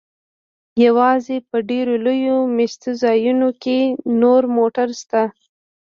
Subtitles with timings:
[0.85, 3.77] یوازې په ډیرو لویو میشت ځایونو کې
[4.21, 5.21] نور موټر شته